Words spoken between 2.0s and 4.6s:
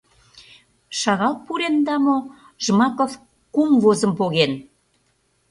мо Жмаков кум возым поген?